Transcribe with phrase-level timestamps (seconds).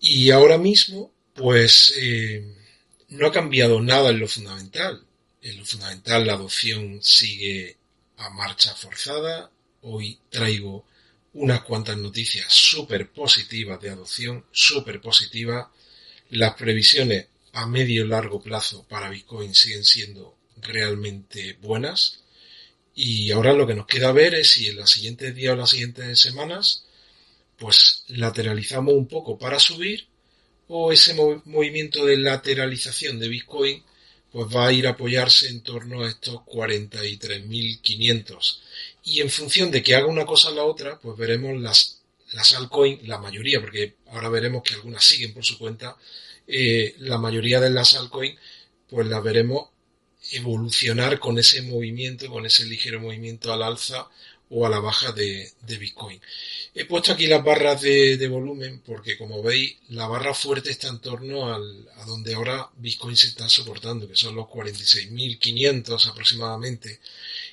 [0.00, 2.44] Y ahora mismo, pues eh,
[3.08, 5.04] no ha cambiado nada en lo fundamental.
[5.42, 7.76] En lo fundamental la adopción sigue
[8.16, 9.50] a marcha forzada.
[9.82, 10.86] Hoy traigo
[11.34, 15.66] unas cuantas noticias súper positivas de adopción, súper positivas.
[16.30, 22.23] Las previsiones a medio y largo plazo para Bitcoin siguen siendo realmente buenas.
[22.94, 25.70] Y ahora lo que nos queda ver es si en los siguientes días o las
[25.70, 26.84] siguientes semanas,
[27.56, 30.06] pues lateralizamos un poco para subir
[30.68, 33.82] o ese movimiento de lateralización de Bitcoin
[34.34, 38.58] pues va a ir a apoyarse en torno a estos 43.500.
[39.04, 42.00] Y en función de que haga una cosa o la otra, pues veremos las,
[42.32, 45.96] las altcoins, la mayoría, porque ahora veremos que algunas siguen por su cuenta,
[46.48, 48.36] eh, la mayoría de las altcoins,
[48.88, 49.68] pues las veremos
[50.32, 54.08] evolucionar con ese movimiento, con ese ligero movimiento al alza
[54.50, 56.20] o a la baja de, Bitcoin.
[56.74, 61.00] He puesto aquí las barras de, volumen porque como veis la barra fuerte está en
[61.00, 67.00] torno al, a donde ahora Bitcoin se está soportando, que son los 46.500 aproximadamente.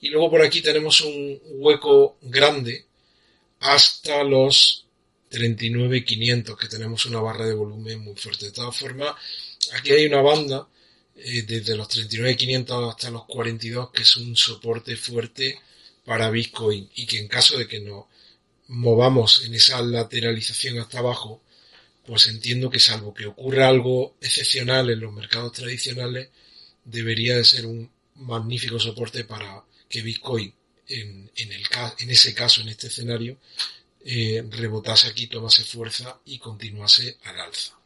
[0.00, 2.84] Y luego por aquí tenemos un hueco grande
[3.60, 4.84] hasta los
[5.30, 8.46] 39.500 que tenemos una barra de volumen muy fuerte.
[8.46, 9.14] De todas formas,
[9.72, 10.66] aquí hay una banda
[11.16, 15.58] eh, desde los 39.500 hasta los 42, que es un soporte fuerte
[16.04, 18.06] para Bitcoin y que en caso de que nos
[18.68, 21.42] movamos en esa lateralización hasta abajo,
[22.06, 26.30] pues entiendo que salvo que ocurra algo excepcional en los mercados tradicionales,
[26.84, 30.52] debería de ser un magnífico soporte para que Bitcoin,
[30.88, 31.62] en, en, el,
[31.98, 33.38] en ese caso, en este escenario,
[34.04, 37.78] eh, rebotase aquí, tomase fuerza y continuase al alza.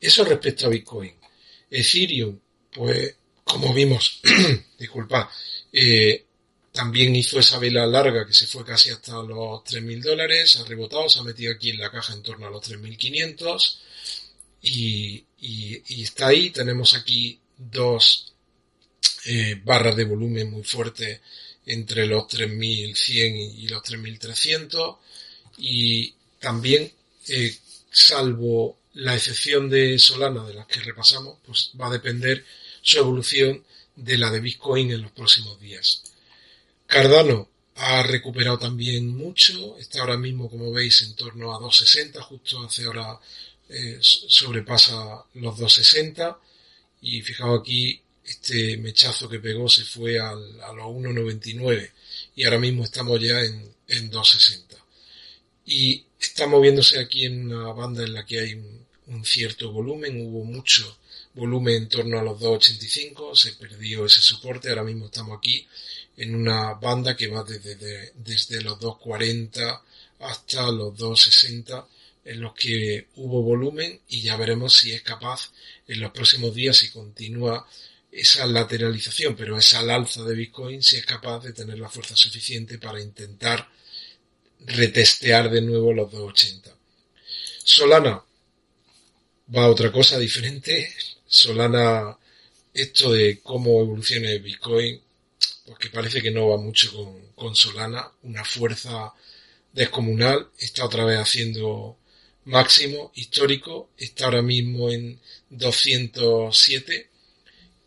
[0.00, 1.14] Eso respecto a Bitcoin.
[1.70, 2.38] Ethereum
[2.74, 4.20] pues como vimos,
[4.78, 5.30] disculpa,
[5.72, 6.24] eh,
[6.72, 11.08] también hizo esa vela larga que se fue casi hasta los 3.000 dólares, ha rebotado,
[11.08, 13.78] se ha metido aquí en la caja en torno a los 3.500
[14.62, 16.50] y, y, y está ahí.
[16.50, 18.32] Tenemos aquí dos
[19.26, 21.20] eh, barras de volumen muy fuertes
[21.66, 24.98] entre los 3.100 y los 3.300
[25.58, 26.92] y también,
[27.28, 27.56] eh,
[27.90, 32.44] salvo la excepción de Solana de las que repasamos, pues va a depender
[32.84, 33.64] su evolución
[33.96, 36.02] de la de Bitcoin en los próximos días.
[36.86, 42.62] Cardano ha recuperado también mucho, está ahora mismo, como veis, en torno a 260, justo
[42.62, 43.18] hace ahora
[43.70, 46.38] eh, sobrepasa los 260
[47.00, 51.90] y fijaos aquí este mechazo que pegó se fue a los 1,99
[52.36, 54.76] y ahora mismo estamos ya en, en 260
[55.66, 58.54] y está moviéndose aquí en una banda en la que hay
[59.06, 60.98] un cierto volumen, hubo mucho
[61.34, 65.66] volumen en torno a los 2.85, se perdió ese soporte, ahora mismo estamos aquí
[66.16, 69.80] en una banda que va desde, desde los 2.40
[70.20, 71.86] hasta los 2.60
[72.24, 75.50] en los que hubo volumen y ya veremos si es capaz
[75.86, 77.66] en los próximos días si continúa
[78.10, 82.78] esa lateralización, pero esa alza de Bitcoin, si es capaz de tener la fuerza suficiente
[82.78, 83.68] para intentar
[84.60, 86.72] retestear de nuevo los 2.80.
[87.64, 88.22] Solana
[89.54, 90.94] va a otra cosa diferente.
[91.26, 92.16] Solana,
[92.72, 95.00] esto de cómo evoluciona el Bitcoin,
[95.66, 96.92] pues que parece que no va mucho
[97.34, 99.12] con, Solana, una fuerza
[99.72, 101.96] descomunal, está otra vez haciendo
[102.44, 105.18] máximo histórico, está ahora mismo en
[105.50, 107.08] 207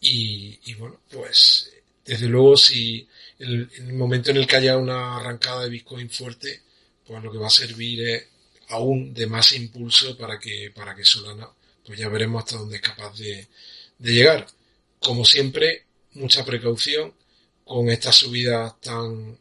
[0.00, 1.70] y, y bueno, pues
[2.04, 3.06] desde luego si
[3.38, 6.62] el, el momento en el que haya una arrancada de Bitcoin fuerte,
[7.06, 8.26] pues lo que va a servir es
[8.68, 11.48] aún de más impulso para que, para que Solana
[11.90, 13.48] pues ya veremos hasta dónde es capaz de,
[13.98, 14.46] llegar.
[15.00, 17.12] Como siempre, mucha precaución
[17.64, 19.36] con estas subidas tan,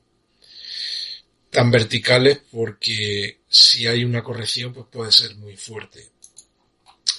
[1.51, 6.07] tan verticales porque si hay una corrección, pues puede ser muy fuerte.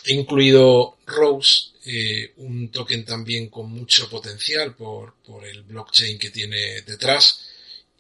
[0.05, 6.31] He incluido Rose, eh, un token también con mucho potencial por, por el blockchain que
[6.31, 7.49] tiene detrás.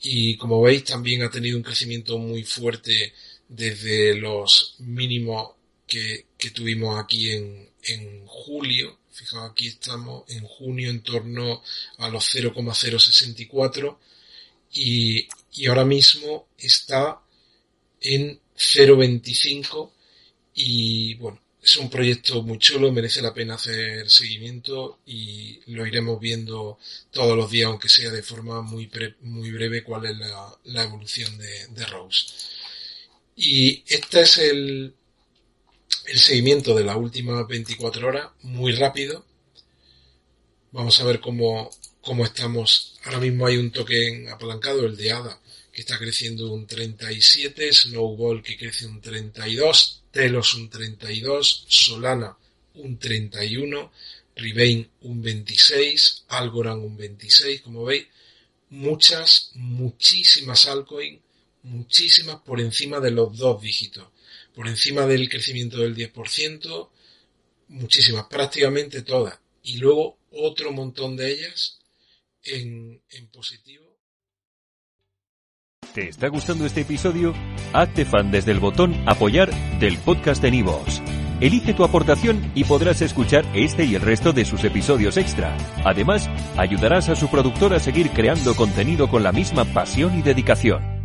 [0.00, 3.14] Y como veis, también ha tenido un crecimiento muy fuerte
[3.46, 5.52] desde los mínimos
[5.86, 8.98] que, que tuvimos aquí en, en julio.
[9.12, 11.62] Fijaos, aquí estamos en junio en torno
[11.98, 14.00] a los 0,064
[14.72, 17.20] y, y ahora mismo está
[18.00, 19.90] en 0,25
[20.54, 26.18] y bueno, es un proyecto muy chulo, merece la pena hacer seguimiento y lo iremos
[26.18, 26.78] viendo
[27.10, 28.90] todos los días, aunque sea de forma muy,
[29.20, 32.26] muy breve, cuál es la, la evolución de, de, Rose.
[33.36, 34.94] Y este es el,
[36.06, 39.24] el seguimiento de las últimas 24 horas, muy rápido.
[40.72, 41.70] Vamos a ver cómo,
[42.00, 42.98] cómo estamos.
[43.04, 45.40] Ahora mismo hay un token apalancado, el de ADA,
[45.72, 52.36] que está creciendo un 37, Snowball que crece un 32, Telos un 32, Solana
[52.74, 53.92] un 31,
[54.36, 58.06] Rivain un 26, Algorand un 26, como veis,
[58.70, 61.20] muchas, muchísimas altcoins,
[61.62, 64.08] muchísimas por encima de los dos dígitos,
[64.54, 66.88] por encima del crecimiento del 10%,
[67.68, 71.78] muchísimas, prácticamente todas, y luego otro montón de ellas
[72.44, 73.00] en,
[73.32, 73.84] positivo.
[75.94, 77.34] ¿Te está gustando este episodio?
[77.72, 81.02] Hazte fan desde el botón Apoyar del podcast de Nivos.
[81.40, 85.56] Elige tu aportación y podrás escuchar este y el resto de sus episodios extra.
[85.84, 90.99] Además, ayudarás a su productor a seguir creando contenido con la misma pasión y dedicación.